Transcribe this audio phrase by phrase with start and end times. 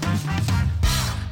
[0.00, 0.33] Thank you.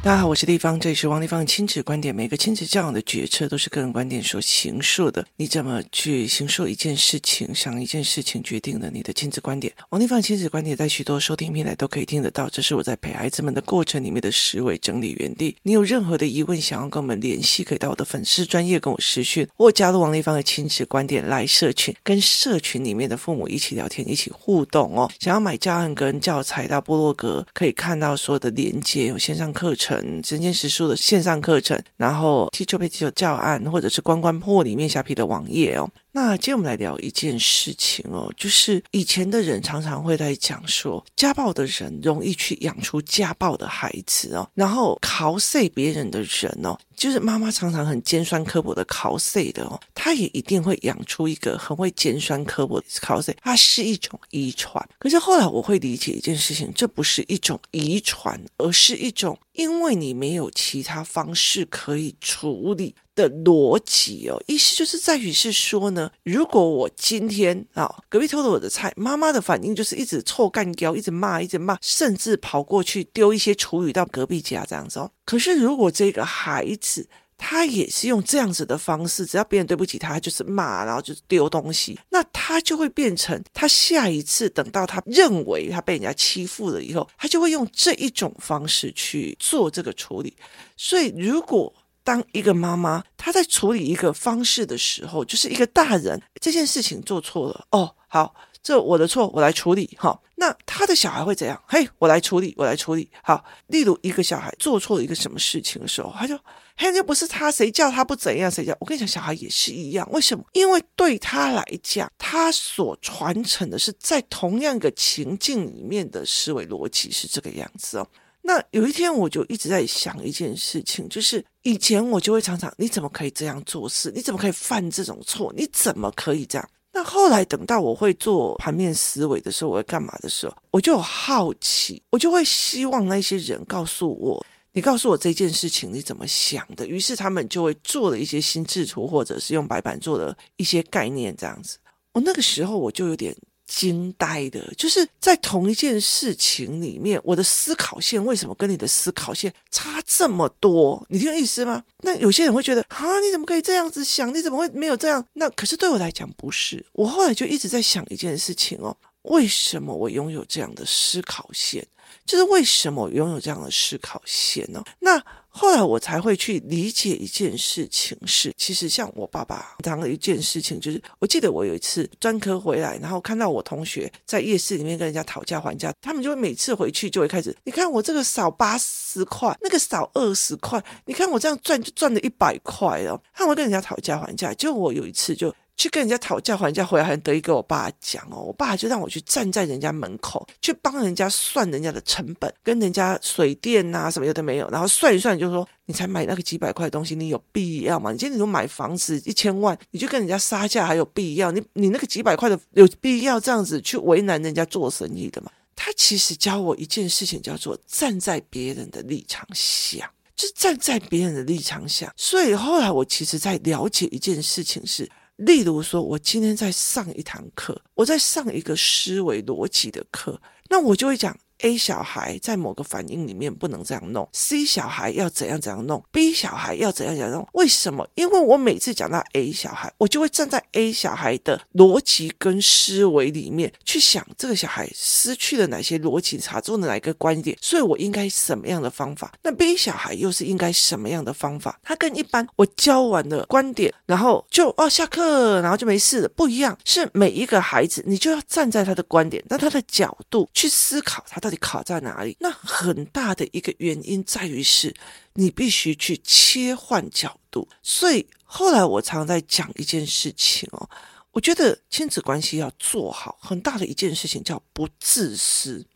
[0.05, 2.13] 大家好，我是丽芳，这里是王丽芳的亲子观点。
[2.13, 5.25] 每个亲子教养的决策都是个人观点所形塑的。
[5.37, 9.73] 你怎么去形塑一件事情，想一件事情，决定了你的亲子观点。
[9.91, 12.51] 王丽芳亲子观点在许多收听平台都可以听得到。
[12.51, 15.57] 这是我在陪孩子们的过程里面的思维整理园地。
[15.63, 25.09] 你有任何的疑问，想要跟我们联系，可以到我的粉丝专业跟我私讯，或加入王丽芳的亲子观点来社群，跟社群里面的父母一起聊天，一起互动哦。
[25.21, 29.92] 想要买教案跟教材到部落格，可以看到所有的连接，有线上课程。
[30.23, 35.91] 真剑实书的线上课程，然后 Teacherpiece 教案，或者是关关破里面虾皮的网页哦。
[36.15, 54.87] 那今天我们来聊一件事情哦，就是以前的人常常会在讲说，家暴的人容易去养出家暴的孩子哦，然后考碎别人的人哦，就是妈妈常常很尖酸刻薄的考碎的哦，他也一定会养出一个很会尖酸刻薄的考碎，它是一种遗传。
[54.99, 62.95] 可是后来我会理解一件事情，这不是一种遗传，而是一种因为你没有其他方式可以处理。
[63.15, 75.11] 的逻辑哦，意思就是在于是说呢，如果我今天啊、哦，隔壁偷了我的菜，妈妈的反应就是一直臭干譙，一直骂，一直骂，甚至跑过去丢一些厨余到隔壁家这样子哦。
[75.25, 77.09] 可是如果这个孩子
[77.45, 90.37] 他也是用这样子的方式，只要别人对不起他，他就是骂，然后就是丢东西，那他就会变成他下一次等到他认为他被人家欺负了以后，他就会用这一种方式去做这个处理。
[90.77, 91.75] 所以如果
[92.05, 100.21] 当一个妈妈，她在处理一个方式的时候，就是一个大人这件事情做错了哦，好，这我的错，我来处理哈。
[100.37, 101.63] 那他的小孩会怎样？
[101.69, 103.09] 嘿，我来处理，我来处理。
[103.23, 106.37] 好，例如一个小孩做错了一个什么事情的时候，他就
[106.77, 108.51] 嘿，又不是他，谁叫他不怎样？
[108.51, 108.77] 谁叫？
[108.81, 110.09] 我跟你讲，小孩也是一样。
[110.11, 110.45] 为什么？
[110.53, 118.09] 因为对他来讲，他所传承的是在同样一个情境里面的思维逻辑是这个样子哦。
[118.45, 124.11] 那有一天，我就一直在想一件事情，就是以前我就会常常，你怎么可以这样做事？
[124.15, 125.53] 你怎么可以犯这种错？
[125.57, 126.69] 你怎么可以这样？
[126.93, 136.85] 那后来等到我会做盘面思维的时候，我会干嘛的时候，我就有好奇，我就会希望那些人告诉我，你告诉我这件事情你怎么想的？
[136.87, 141.79] 于是他们就会做了一些心智图，或者是用白板做的一些概念这样子。
[142.13, 143.33] 我那个时候我就有点。
[143.67, 151.05] 惊呆的，就是在同一件事情里面，我的思考线为什么跟你的思考线差这么多？
[151.09, 151.83] 你听意思吗？
[151.99, 154.35] 那有些人会觉得啊，你怎么可以这样子想？
[154.35, 155.25] 你怎么会没有这样？
[155.35, 156.85] 那可是对我来讲不是。
[156.93, 161.87] 我后来就一直在想一件事情哦，为什么我拥有这样的思考线？
[162.27, 164.83] 就是为什么我拥有这样的思考线呢？
[165.01, 165.23] 那。
[165.55, 185.55] 后来我才会去理解一件事情是，其实像我爸爸讲了一件事情，就是我记得我有一次专科回来，然后看到我同学在夜市里面跟人家讨价还价，他们就会每次回去就会开始，你看我这个少八十块，那个少二十块，你看我这样赚就赚了一百块哦，他们跟人家讨价还价，就我有一次就。
[185.83, 198.13] 去跟人家讨价还价，回来还得意跟我爸讲哦，我爸就让我去站在人家门口，去帮人家算人家的成本，跟人家水电呐、啊、什么有的没有，然后算一算，就说你才买那个几百块的东西，你有必要吗？
[198.13, 201.51] 你今天你说买房子一千万，你就跟人家杀价还有必要？
[201.51, 205.51] 你你那个几百块的有必要这样子去为难人家做生意的吗？
[205.75, 212.09] 他其实教我一件事情，叫做站在别人的立场想，就站在别人的立场想。
[212.17, 215.11] 所以后来我其实在了解一件事情是。
[215.45, 221.37] 例如说，我今天在上一堂课，我在上一个思维逻辑的课，那我就会讲。
[221.63, 227.49] A 小孩在某个反应里面不能这样弄，C 小孩要怎样怎样弄，B 小孩要怎样怎样弄？
[227.53, 228.07] 为什么？
[228.17, 239.33] 因为我每次讲到 A 小孩，我就会站在 A 小孩的逻辑跟思维里面去想，这个小孩失去了哪些逻辑，查出了哪一个观点，所以我应该什么样的方法？
[239.43, 241.79] 那 B 小孩又是应该什么样的方法？
[241.85, 246.77] 他跟一般我教完的观点，然后就哦下课，然后就没事了，不一样。
[246.85, 251.52] 是每一个孩子，你就要站在他的观点，那他的角度去思考他的。
[251.53, 252.35] 你卡在哪里？
[252.41, 254.95] 那很大的一个原因在于是，
[255.35, 257.69] 你必须去切换角度。
[257.83, 260.89] 所以后来我常在讲一件事情哦，
[261.31, 265.87] 我觉得亲子关系要做好，很大的一件事情叫不自私，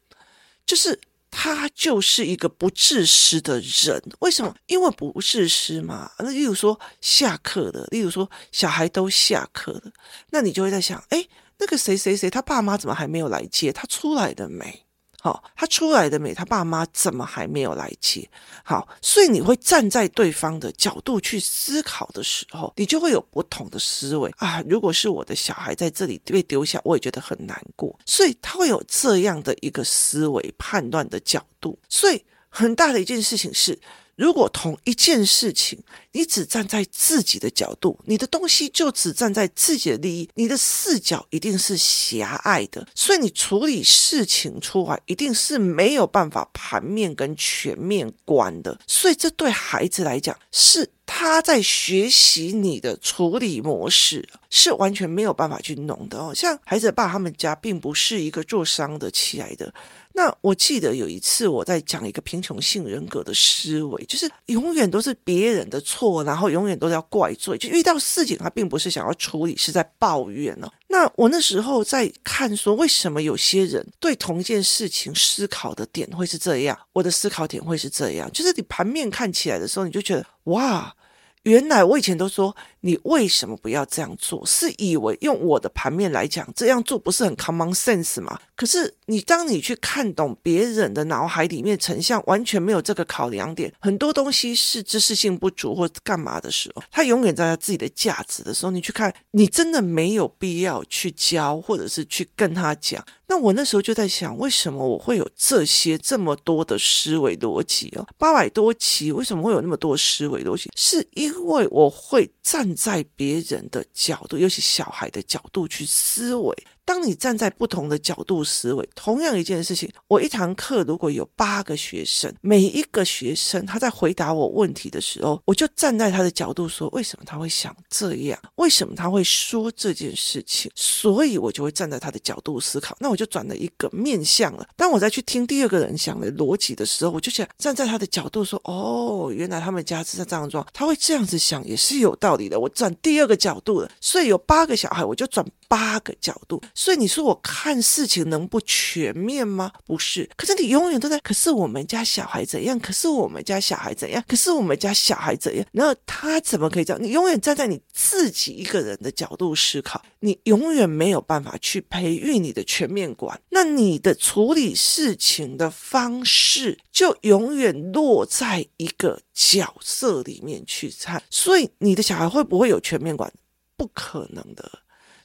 [0.67, 1.00] 就是
[1.31, 4.02] 他就是一个不自私的人。
[4.19, 4.55] 为什么？
[4.67, 6.11] 因为不自私嘛。
[6.19, 9.91] 那例如说下课了，例如说小孩都下课了，
[10.31, 11.26] 那你就会在想，哎，
[11.56, 13.73] 那个谁谁谁，他爸妈怎么还没有来接？
[13.73, 14.86] 他出来的没？
[15.26, 16.32] 好，他出来的没？
[16.32, 18.31] 他爸妈怎么还没有来接？
[18.62, 24.62] 好，所以你会站在对方的角度去思考的时候，你就会有不同的思维啊。
[24.69, 27.99] 如果是我的小孩在这里被丢下，我也觉得很难过。
[28.06, 31.76] 所以他会有这样的一个思维判断的角度。
[31.88, 33.76] 所以很大的一件事情是。
[34.14, 35.78] 如果同一件事情，
[36.17, 48.79] 你只站在自己的角度，你的东西就只站在自己的利益，你的视角一定是狭隘的，所以你处理事情出来一定是没有办法盘面跟全面观的。
[48.87, 56.33] 所以这对孩子来讲，是他在学习你的处理模式，是完全没有办法去弄的哦。
[56.35, 59.71] 像孩子爸他们家并不是一个做商的起来的。
[60.19, 70.69] 那我记得有一次我在讲一个贫穷性人格的思维，就是永远都是别人的错，然后永远都要怪罪，就遇到事情他并不是想要处理，是在抱怨呢。
[70.88, 80.94] 那我那时候在看说，为什么有些人对同一件事情思考的点会是这样，我的思考点会是这样，就是你盘面看起来的时候，你就觉得哇。
[81.43, 82.52] 原来我以前都说，
[82.87, 84.47] 你为什么不要这样做？
[84.47, 88.38] 是以为用我的盘面来讲，这样做不是很 common sense 吗？
[88.55, 103.05] 可是你当你去看懂别人的脑海里面成像，完全没有这个考量点，很多东西是知识性不足或干嘛的时候，他永远在他自己的价值的时候，你去看，你真的没有必要去教，或者是去跟他讲。
[103.29, 108.06] 那我那时候就在想，为什么我会有这些这么多的思维逻辑哦？
[108.17, 110.71] 八百多期为什么会有那么多思维逻辑？
[110.77, 116.55] 是因为我会站在别人的角度，尤其小孩的角度去思维。
[116.87, 128.41] 当你站在不同的角度思维，同样一件事情，我一堂课如果有八个学生，每一个学生他在回答我问题的时候，我就站在他的角度说，为什么他会想这样？
[128.55, 130.71] 为什么他会说这件事情？
[130.77, 132.97] 所以我就会站在他的角度思考。
[133.00, 134.65] 那我就转了一个面向了。
[134.77, 142.61] 当我再去听第二个人讲的逻辑的时候，我就想站在他的角度说，哦，原来他们家是这样状，他会这样子想也是有道理的。
[142.61, 145.44] 我转第二个角度了，所以有八个小孩，我就转。
[145.69, 149.73] 八个角度，所以你说我看事情能不全面吗？
[149.87, 151.19] 不是，可是你永远都在。
[151.20, 152.78] 可是我们家小孩怎样？
[152.78, 154.23] 可是我们家小孩怎样？
[154.28, 155.67] 可是我们家小孩怎样？
[155.73, 157.02] 然后他怎么可以这样？
[157.02, 163.40] 你永远站在你自己一个人的角度思考，你永远没有办法去培育你的全面观。
[163.49, 171.23] 那你的处理事情的方式就永远落在一个角色里面去看。
[171.31, 173.32] 所以你的小孩会不会有全面观？
[173.78, 174.70] 不可能的。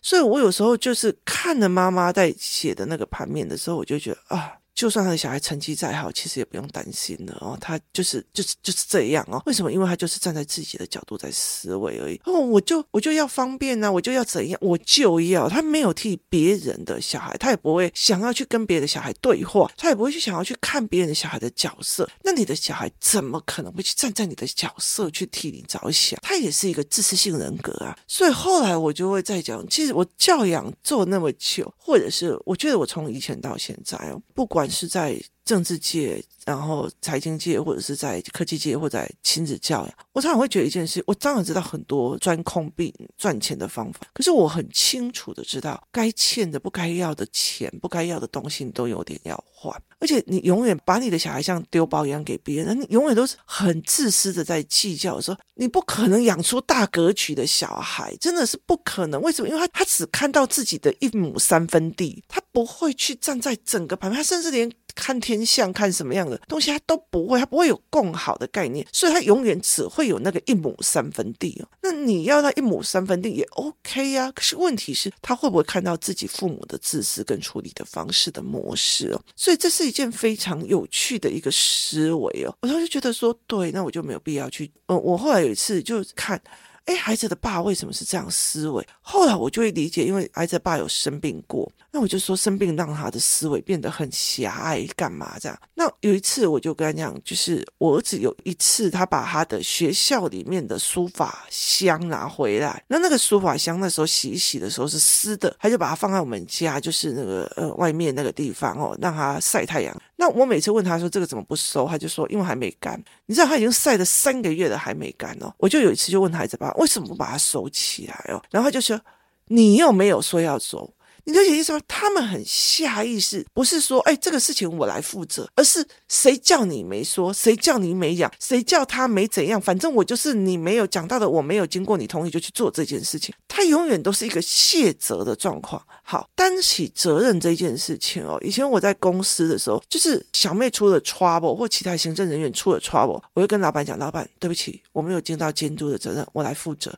[0.01, 4.61] 所以我有时候就是看着妈妈在写的那个盘面的时候，我就觉得啊。
[4.81, 7.56] 就算他的小孩成绩再好，其实也不用担心了哦。
[7.62, 9.39] 他就是就是就是这样哦。
[9.45, 9.72] 为什么？
[9.72, 12.19] 因为他就是站在自己的角度在思维而已。
[12.25, 15.48] 哦，我就我就要方便呢、我就要怎样，我就要。
[15.48, 22.10] 他没有替别人的小孩，他也不会想要去跟别的小孩对话，他也不会去想要去看别人的小孩的角色。
[22.24, 26.19] 那你的小孩怎么可能会去站在你的角色去替你着想？
[26.24, 27.95] 他也是一个自私性人格啊。
[28.07, 33.95] 所以后来我就会再讲，其实我教养做那么久，或者是我觉得我从以前到现在，
[34.34, 34.68] 不管。
[34.72, 49.82] 是在政治界，然后财经界，或者是在科技界，或者在亲子教养，我常常会觉得一件事：我当然知道很多钻空病赚钱的方法，可是我很清楚的知道，该欠的、不该要的钱、不该要的东西，都有点要还。
[50.00, 59.22] 而且你永远把你的小孩像丢包一样给别人，你永远都是很自私的在计较的时候，你不可能养出大格局的小孩，真的是不可能。
[59.22, 59.48] 为什么？
[59.48, 64.72] 因为他他只看到自己的一亩三分地，他不会去站在整个盘面，他甚至连。
[64.96, 71.68] 看天象，看什么样的东西，他都不会，他不会有更好的概念，所以他永远只会有那个一亩三分地哦。
[71.82, 79.22] 那你要那一亩三分地也 OK 呀，可是问题是，他会不会看到自己父母的自私跟处理的方式的模式哦？
[79.36, 82.56] 所以这是一件非常有趣的一个思维哦。
[82.62, 84.72] 我当时觉得说，对，那我就没有必要去。
[84.88, 86.42] 嗯，我后来有一次就看。
[86.86, 88.86] 哎，孩子的爸为什么是这样思维？
[89.02, 95.58] 后来我就会理解，因为孩子爸有生病过，那我就说生病让他的思维变得很狭隘，干嘛这样？
[95.76, 109.96] 那有一次我就跟他讲，就是我儿子有一次他把他的学校里面的书法箱拿回来，那那个书法箱那时候洗一洗的时候是湿的，他就把它放在我们家就是那个呃外面那个地方哦，让他晒太阳。
[110.16, 113.02] 那我每次问他说这个怎么不收，他就说因为还没干。
[113.26, 115.52] 你知道他已经晒了三个月了还没干哦。
[115.58, 118.42] 我就有一次就问孩子爸为什么不把它收起来哦？
[118.50, 119.00] 然后就说
[119.48, 120.94] 你又没有说要收。
[121.24, 135.82] 你就意思说，他们很下意识，不是说，哎，这个事情我来负责，而是谁叫你没说，谁叫你没讲，谁叫他没怎样，反正我就是你没有讲到的，我没有经过你同意就去做这件事情，他永远都是一个卸责的状况。
[136.04, 146.92] 好，担起责任这件事情哦，以前我在公司的时候，就是小妹出了 trouble 或其他行政人员出了 trouble，我会跟老板讲，老板，对不起，我没有尽到监督的责任，我来负责。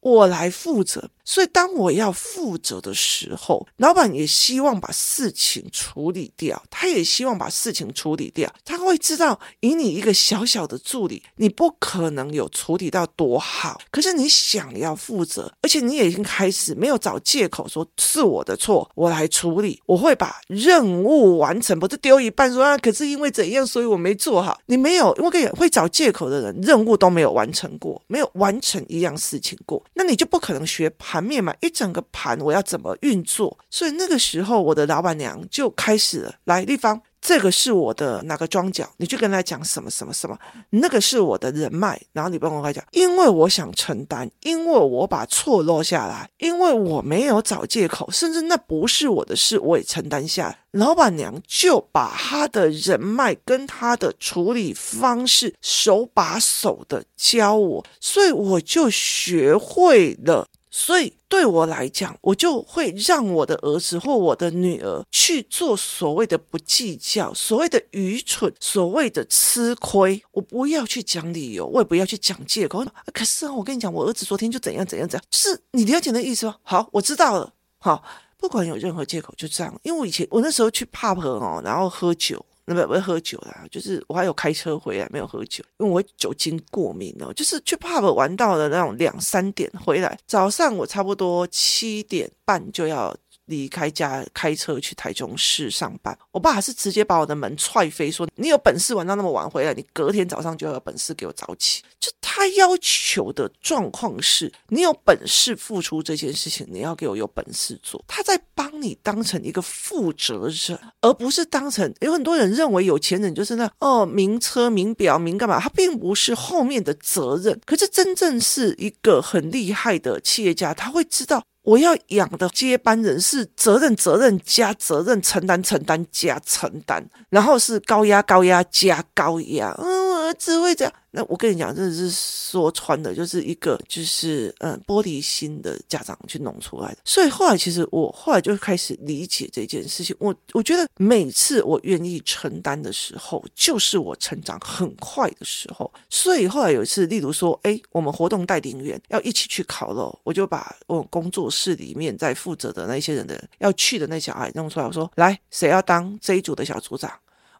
[0.00, 8.50] 我来负责，所以当我要负责的时候，老板也希望把事情处理掉，他也希望把事情处理掉。
[8.64, 13.78] 他会知道，以你一个小小的助理，你不可能有处理到多好。
[13.90, 24.56] 可是你想要负责，而且你也已经开始没有找借口说是我的错，我来处理，我会把任务完成，不是丢一半说啊，可是因为怎样，所以我没做好。
[24.66, 33.56] 你没有，我跟你会找借口的人，任务都没有完成过，没有完成一样事情过，那你就不可能学盘面嘛，一整个盘我要怎么运作？
[33.70, 37.00] 所以那个时候，我的老板娘就开始了，来立方。
[37.18, 40.38] 这个是我的哪个庄脚，你去跟他讲什么什么什么，
[40.70, 50.58] 那个是我的人脉，然后你帮我来讲，因为我想承担，因为我把错落下来，因为我没有找借口，甚至那不是我的事，我也承担下来。
[50.70, 60.46] 老板娘就把她的人脉跟她的处理方式手把手的教我，所以我就学会了。
[60.78, 70.22] 所以对我来讲，我就会让我的儿子或我的女儿去做所谓的不计较，所谓的愚蠢，所谓的吃亏。
[70.32, 72.84] 我不要去讲理由，我也不要去讲借口。
[73.14, 76.56] 可是我跟你讲，我儿子昨天就怎样怎样怎样，是你了解那意思吗？
[76.62, 77.54] 好，我知道了。
[77.78, 78.04] 好，
[78.36, 79.74] 不管有任何借口，就这样。
[79.82, 82.44] 因为我以前我那时候去 pub 哦，然后喝酒。
[82.66, 87.32] 那不不会喝酒啦，就是我还有开车回来没有喝酒，因为我酒精过敏哦。
[87.32, 108.04] 就是去 pub 玩到了那种两三点回来，早上我差不多七点半就要离开家开车去台中市上班，我爸还是直接把我的门踹飞，说：“你有本事玩到那么晚回来，你隔天早上就要有本事给我早起。”就他要求的状况是，你有本事付出这件事情，你要给我有本事做。
[108.06, 117.58] 他在帮你当成一个负责人，而不是当成有很多人认为有钱人就是那哦名车名表名干嘛，他并不是后面的责任。
[117.64, 121.42] 可是真正是一个很厉害的企业家，他会知道。
[121.66, 129.74] 我要养的接班人是责任、责任加责任，承担、承担加承担，然后是高压、高压加高压。
[129.78, 130.92] 嗯，我儿子会这样。
[131.16, 136.98] 那我跟你讲，这是说穿的，就是一个就是嗯玻璃心的家长去弄出来的。
[137.06, 140.14] 所以后来其实我后来就开始理解这件事情。
[140.18, 145.90] 我我觉得每次我愿意承担的时候，就是我成长很快的时候。
[146.10, 157.10] 所以后来有一次，例如说，哎，我们活动带领员要一起去考了，我就把我工作室里面在负责的那些人的要去的那小孩弄出来，我说来，谁要当这一组的小组长？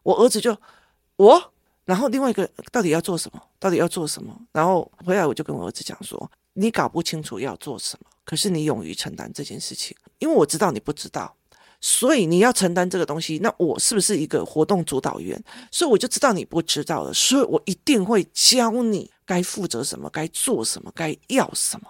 [0.02, 0.54] 我儿子就
[1.16, 1.52] 我。
[1.86, 3.40] 然后另外一个到底要做什么？
[3.60, 4.36] 到底要做什么？
[4.52, 11.32] 然后回来我就跟我儿子讲说：“你搞不清楚要做什么，可是你勇于承担这件事情，因为我知道你不知道，
[11.80, 13.38] 所以你要承担这个东西。
[13.38, 15.40] 那我是不是一个活动主导员？
[15.70, 21.88] 所以我就知道你不知道了，所以我一定会教你该负责什么，该做什么，该要什么，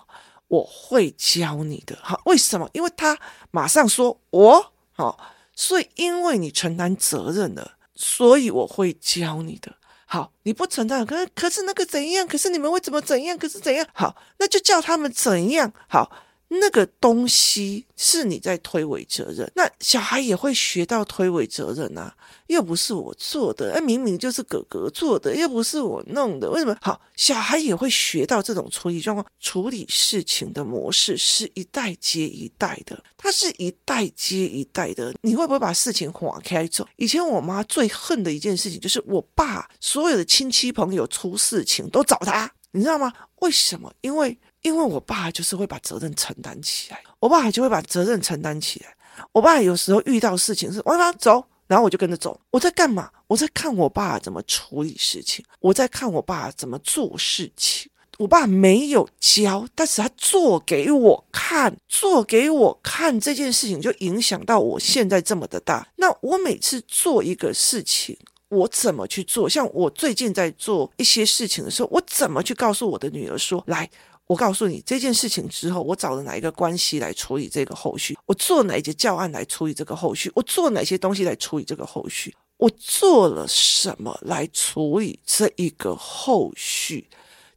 [0.48, 1.98] 我会教你的。
[2.02, 2.68] 好，为什么？
[2.74, 3.18] 因为他
[3.50, 5.18] 马上说我好，
[5.54, 9.74] 所以因为你承担责任了，所以我会教你的。”
[10.06, 12.26] 好，你不存在，可可是那个怎样？
[12.26, 13.36] 可是你们会怎么怎样？
[13.36, 13.86] 可是怎样？
[13.92, 15.72] 好，那就叫他们怎样？
[15.88, 16.10] 好。
[16.48, 22.14] 那个东西是你在推诿责任，那小孩也会学到推诿责任啊，
[22.46, 26.76] 又不是我做的，那明明就是哥哥做的，又不是我弄的，为什么？
[26.80, 35.12] 好，小孩也会学到这种处理状况、处理事情的模式，是一代接一代的，它是一代接一代的。
[35.22, 36.86] 你会不会把事情划开走？
[36.94, 43.12] 以前我妈最恨的一件事情，就是我爸所有的亲戚朋友出事情都找他，你知道吗？
[43.40, 43.92] 为什么？
[44.00, 44.38] 因为。
[44.66, 48.92] 因为我爸就是会把责任承担起来，我爸就会把责任承担起来。
[49.30, 52.38] 我爸有时候遇到事情是，我爸走，然后我就跟着走。
[52.50, 53.08] 我在干嘛？
[53.28, 57.88] 我在看我爸怎么处理事情，我在看我爸怎么做事情。
[58.18, 65.86] 我爸没有教，但是他做给我看，做给我看这件事情就影响到我现在这么的大。
[65.94, 68.18] 那我每次做一个事情，
[68.48, 69.48] 我怎么去做？
[69.48, 73.88] 像我最近在做一些事情的时候，我怎么去告诉我的女儿说，来。
[74.26, 78.18] 我告诉你这件事情之后，我找了哪一个关系来处理这个后续？
[78.26, 80.30] 我做哪一些教案来处理这个后续？
[80.34, 82.34] 我做哪些东西来处理这个后续？
[82.56, 87.08] 我做了什么来处理这一个后续？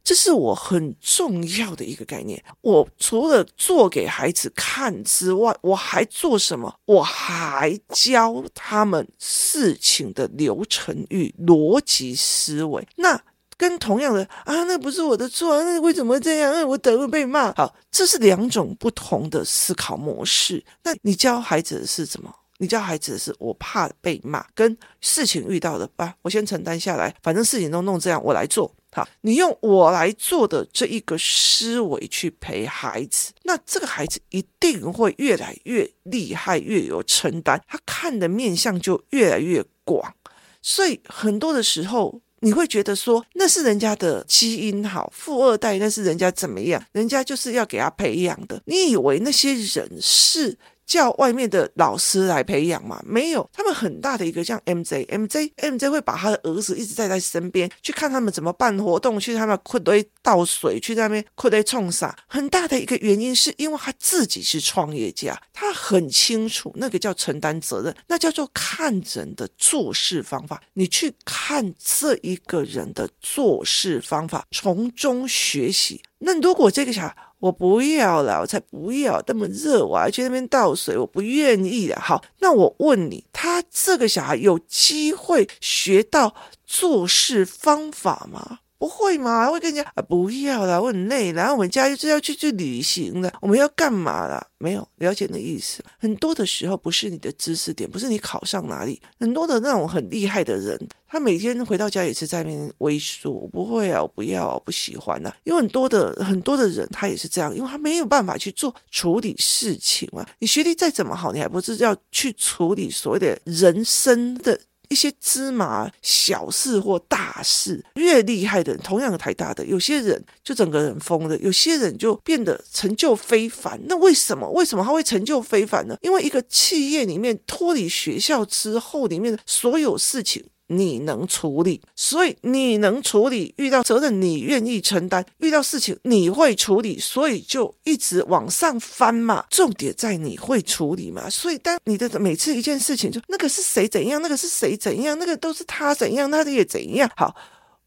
[0.04, 2.42] 这是我很重要的一个概念。
[2.60, 6.74] 我除了做给孩子看之外，我还做什么？
[6.84, 12.86] 我还教他们事情的流程与逻辑思维。
[12.96, 13.20] 那。
[13.60, 16.50] 跟同样的啊，那不是我的错，那为什么会这样？
[16.50, 17.52] 那我等会被骂。
[17.52, 20.64] 好，这是两种不同的思考模式。
[20.82, 22.34] 那你教孩子的是什么？
[22.56, 28.74] 你教孩子的是我怕被骂，跟事情遇到的吧，我先承担下来，反正事情都弄这样，我来做。
[28.92, 40.14] 好，你用我来做的这一个思维去陪孩子，那这个孩子一定会越来越厉害，越有承担，他看的面向就越来越广。
[40.62, 48.60] 所以很多的时候，你会觉得说那是人家的基因好，富二代那是人家怎么样，人家就是要给他培养的。
[48.66, 50.58] 你以为那些人是？
[50.86, 53.00] 叫外面的老师来培养嘛？
[53.06, 62.16] 没有，他们很大的一个像 MJ，MJ，MJ 会把他的儿子一直带在身边，去看他们怎么办活动，去他们困堆倒水，去那边困堆冲洒。
[62.26, 70.62] 很大的一个原因是因为他自己是创业家，他很清楚那个叫承担责任，那叫做看人的做事方法。
[70.74, 76.02] 你去看这一个人的做事方法，从中学习。
[76.18, 81.98] 那如果这个小孩，我不要了，我才不要那么热，我还去那边倒水，我不愿意了。
[81.98, 86.34] 好，那我问你，他这个小孩有机会学到
[86.66, 88.58] 做事方法吗？
[88.80, 89.50] 不会嘛？
[89.50, 94.44] 会跟人家啊，不要了，我很累，然后我们家就是要去去旅行了，我们要干嘛了？
[94.56, 95.84] 没有了解你的意思。
[95.98, 105.36] 很多的时候不是你的知识点，不是你考上哪里，很多的那种很厉害的人，他每天回到家也是在那边微说，我不会啊，我不要，我不喜欢啊。
[105.44, 110.26] 有很多的很多的人，他也是这样，因为他没有办法去做处理事情啊。
[110.38, 114.58] 你学历再怎么好，你还不是要去处理所谓的人生的。
[114.90, 123.80] 一些芝麻小事或大事，越厉害的人，同样的台大的，有些人就整个人疯了，有些人就变得成就非凡。
[123.86, 124.50] 那为什么？
[124.50, 125.96] 为什么他会成就非凡呢？
[126.02, 130.44] 因为一个企业里面脱离学校之后，里面的所有事情。
[130.72, 133.52] 你能处理，所以你能处理。
[133.56, 139.44] 遇到责任，你愿意承担；遇到事情，你会处理，所以就一直往上翻嘛。
[139.50, 141.28] 重点在你会处理嘛。
[141.28, 147.10] 所以当你的每次一件事情，就那个是谁怎样，那个是谁怎样，那个都是他怎样，他的也怎样。
[147.16, 147.34] 好，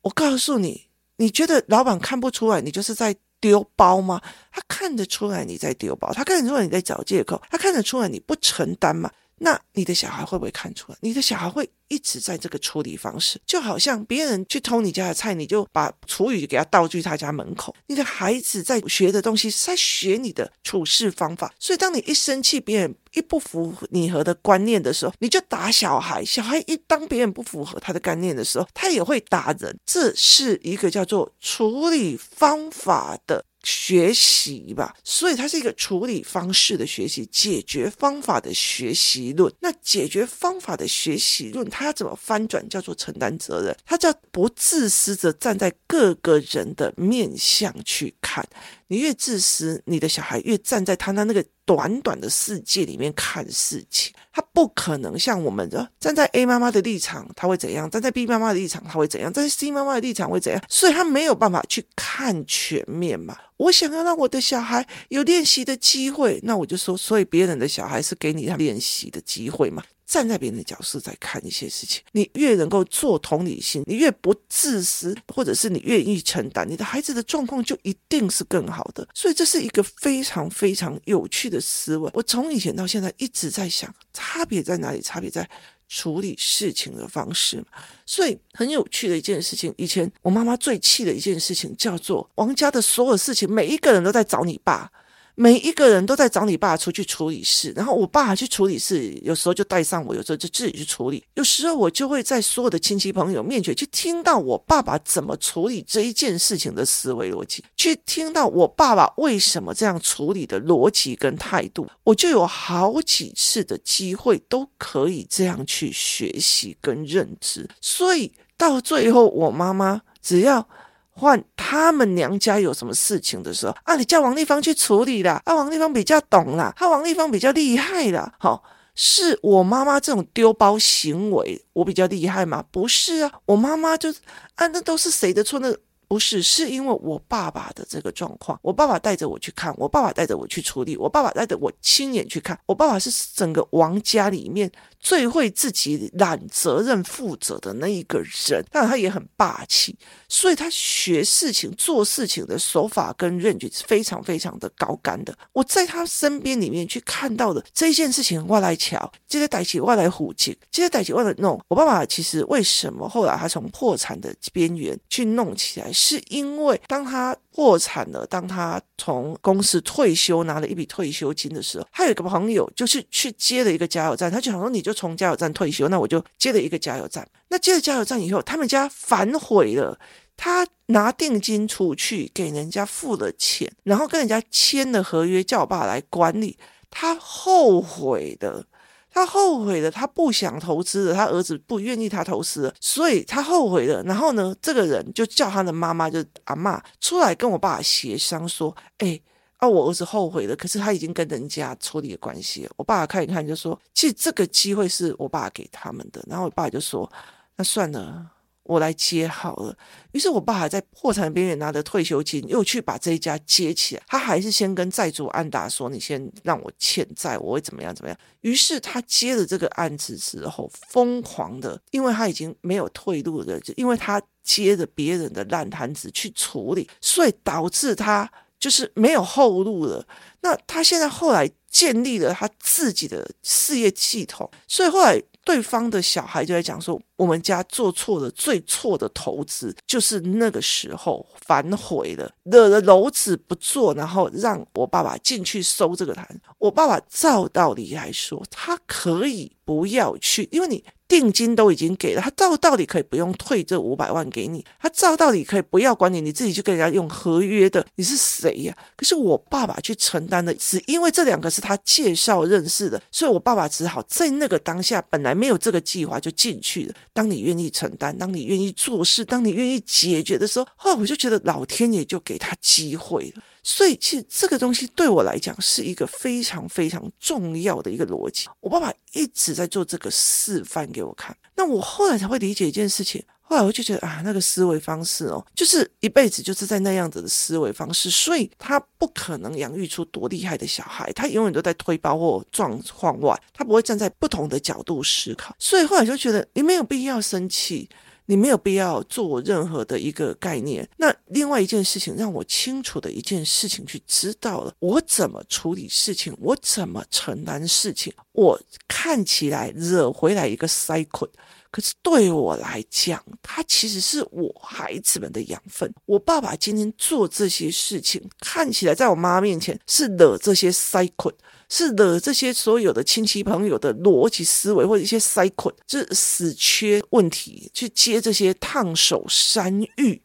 [0.01, 0.87] 我告诉你，
[1.17, 4.21] 你觉得老板看不出来你就是在丢包吗？
[4.51, 9.09] 他看得出来你在丢包，他看得出来你在找借口，他看得出来你不承担嘛。
[9.43, 10.97] 那你的小孩会不会看出来？
[11.01, 17.75] 你的小孩会一直在这个处理方式，就好像别人去偷你家的菜，你就把厨余给他倒去他家门口。
[17.87, 26.23] 你的孩子在学的东西是在学你的处事方法，所以当你一生气，别人一不符合你和的观念的时候，你就打小孩。
[26.23, 29.77] 小孩一当别人不符合他的观念的时候，他也会打人。
[29.85, 33.43] 这是一个叫做处理方法的。
[33.63, 39.51] 学习吧，所以它是一个处理方式的学习，解决方法的学习论。
[39.61, 42.67] 那解决方法的学习论，它要怎么翻转？
[42.67, 48.45] 叫做承担责任，它叫不自私的站在各个人的面向去看。
[48.87, 57.89] 你越自私，你的小孩越站在他那那个短短的世界里面看事情，他不可能像我们的站在 A 妈妈的立场，他会怎样？
[57.89, 59.31] 站在 B 妈妈的立场，他会怎样？
[59.31, 60.61] 站在 C 妈妈的立场会怎样？
[60.67, 63.37] 所以他没有办法去看全面嘛。
[63.57, 69.83] 我想要让我的小孩有练习的机会，那我就说，所以别人的小孩是给你他练习的机会嘛。
[70.13, 79.07] 站在别人的角色在看一些事情，你越能够做同理心，你越不自私，或者是你愿意承担，你的孩子的状况就一定是更好的。
[79.15, 82.11] 所以这是一个非常非常有趣的思维。
[82.13, 85.01] 我从以前到现在一直在想，差别在哪里？
[85.01, 85.49] 差别在
[85.89, 87.65] 处理事情的方式。
[88.05, 94.91] 所以很有趣的一件事情，以前我妈妈最气的一件事情叫做王家的所有事情，每一个人都在找你爸。
[95.35, 101.23] 每一个人都在找你爸出去处理事，然后我爸去处理事，有时候就带上我，有时候就自己去处理。
[101.33, 117.67] 有时候我就会在所有的亲戚朋友面前去听到我爸爸怎么处理这一件事情的思维逻辑，去听到我爸爸为什么这样处理的逻辑跟态度，我就有好几次的机会都可以这样去学习跟认知。
[117.81, 120.67] 所以到最后，我妈妈只要。
[121.15, 125.41] 换他们娘家有什么事情的时候啊，你叫王丽芳去处理啦。
[125.45, 128.33] 啊，王丽芳比较懂啦，她王丽芳比较厉害啦。
[128.39, 128.63] 好、
[128.95, 132.63] 是我妈妈这种丢包行为，我比较厉害吗？
[132.71, 134.19] 不是啊，我妈妈就是
[134.55, 135.73] 啊，那都是谁的错呢？
[136.07, 144.71] 不是，是因为我爸爸的这个状况，我爸爸带着我去看，我爸爸带着我去处理，我爸爸带着我亲眼去看，我爸爸是整个王家里面。
[144.99, 149.93] 最会自己揽责任负责的那一个人，但他也很霸气，
[150.29, 155.37] 所以他学事情、做事情的手法跟认知是非常非常的高干的。
[155.51, 161.61] 我在他身边里面去看到的这件事情，外来桥，接着逮起外来虎警，接着逮起外来弄。
[161.67, 165.91] 我爸爸其实为什么后来他从破产的边缘去弄起来？
[165.93, 177.27] 是因为当他破产了，当他从公司退休拿了一笔退休金的时候，他有一个朋友就是去接了一个加油站，他就想说，你就从加油站退休，那我就接了一个加油站。
[177.49, 179.99] 那接了加油站以后，他们家反悔了，
[180.35, 186.57] 他拿定金出去给人家付了钱，然后跟人家签了合约，叫我爸来管理，
[186.89, 188.65] 他后悔的。
[189.13, 194.01] 他后悔了，他不想投资了，他儿子不愿意他投资了，所以他后悔了。
[194.03, 199.21] 然后呢，这个人就叫他的妈妈，就阿妈出来跟我爸协商说：“哎，
[199.57, 207.07] 啊，我儿子后悔了，可是他已经跟人家处理了关系了。”我爸看一看就说：“其实这个机会是我爸给他们的。”然后我爸就说
[207.55, 208.31] ：“那算了。”
[208.63, 209.75] 我来接好了，
[210.13, 214.03] 于是我爸还在破产边缘拿着退休金，又去把这一家接起来。
[214.07, 230.07] 他还是先跟债主安达说：“你先让我欠债，我会怎么样怎么样。”于是他接了这个案子之后，疯狂的，因为他已经没有退路了，就因为他接着别人的烂摊子去处理，所以导致他就是没有后路了。
[230.39, 235.21] 那他现在后来建立了他自己的事业系统，所以后来。
[235.45, 246.27] 对方的小孩就在讲说，我们家做错了最错的投资，就是那个时候反悔了，惹了篓子不做，然后让我爸爸进去收这个摊。
[246.57, 250.83] 我爸爸照道理来说，他可以不要去，因为你。
[251.05, 258.75] 定金都已经给了，他照道理可以不用退这五百万给你，他照道理可以不要管你，你自己就跟人家用合约的，你是谁呀？
[258.95, 266.95] 可是我爸爸去承担的，只因为这两个是他介绍认识的，所以我爸爸只好在那个当下，本来没有这个计划就进去了。
[267.13, 273.43] 当你愿意承担，当你愿意做事，当你愿意解决的时候，哦，我就觉得老天爷就给他机会了。
[273.63, 278.47] 所以，其实这个东西对我来讲是一个非常非常重要的一个逻辑。
[278.59, 283.23] 我爸爸一直在做这个示范给我看，那我后来才会理解一件事情。
[283.45, 291.11] 后来我就觉得啊，那个思维方式哦，就是一辈子就是在那样子的思维方式，所以他不可能养育出多厉害的小孩。
[291.13, 295.55] 他永远都在推包或状况外，他不会站在不同的角度思考。
[295.59, 297.87] 所以后来就觉得你没有必要生气。
[298.25, 300.87] 你没有必要做任何的一个概念。
[300.97, 308.13] 那另外一件事情，让我清楚的一件事情去知道了，我怎么处理事情，我怎么承担事情。
[308.31, 311.29] 我看起来惹回来一个 cycle，
[311.73, 315.91] 可是对我来讲，它其实是我孩子们的养分。
[316.05, 321.33] 我爸爸今天做这些事情，看起来在我妈面前是惹这些 cycle。
[321.69, 330.21] 是惹，这些所有的亲戚朋友的逻辑思维或者一些 cycle，就是死缺问题去接这些烫手山芋，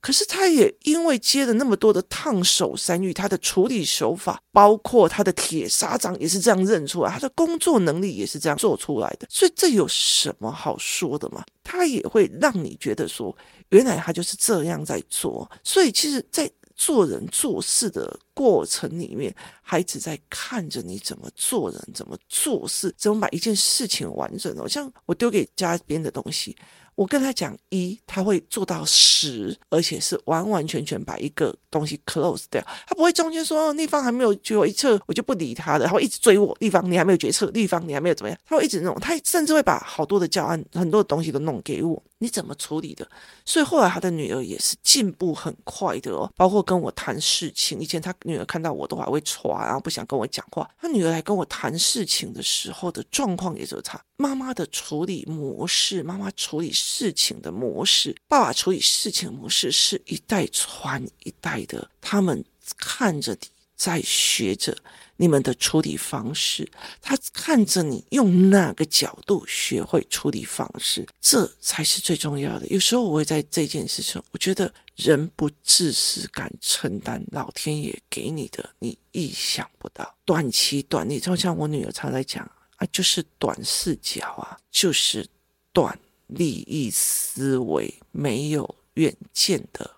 [0.00, 11.44] 可是他也因为接了那么多的烫手山芋，他的处理手法，包括他的铁砂掌也是这样认出来，他的工作能力也是这样做出来的，所以这有什么好说的吗？
[11.62, 13.36] 他也会让你觉得说，
[13.68, 16.50] 原来他就是这样在做，所以其实，在。
[16.76, 24.66] 做人做事的过程里面，孩子在看着你怎么做人、怎么做事、怎么把一件事情完整的。
[24.66, 26.56] 像我丢给家边的东西。
[26.96, 43.08] 我跟他讲一，他会做到十，而且是完完全全把一个东西 close 掉，他不会中间说哦，立方还没有决策，我就不理他了，他会一直追我，立方你还没有决策，立方你还没有怎么样，他会一直弄，他甚至会把好多的教案、很多的东西都弄给我，你怎么处理的？
[43.46, 54.00] 所以后来他的女儿也是进步很快的哦，包括跟我谈事情，以前他女儿看到我都还会歘，然后不想跟我讲话，她女儿来跟我谈事情的时候的状况也就是她。
[54.16, 61.90] 妈妈的处理模式，妈妈处理事情的模式，爸爸处理事情的模式，是一代传一代的。
[62.00, 62.44] 他们
[62.76, 64.76] 看着你在学着
[65.20, 66.66] 你们的处理方式，
[67.02, 72.66] 他看着你用哪个角度学会处理方式，这才是最重要的。
[72.68, 80.16] 有时候我会在这件事情，我觉得人不自私，敢承担，老天爷给你的，你意想不到。
[80.24, 82.50] 短期短利，就像我女儿常在讲。
[82.76, 85.28] 啊，就是短视角啊，就是
[85.70, 89.90] 短利益思维，没有远见的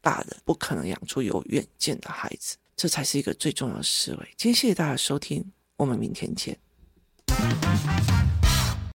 [0.00, 4.28] 大人，不可能养出有远见的孩子，这才是一个最重要的思维。
[4.36, 6.58] 今天谢谢大家收听，我们明天见。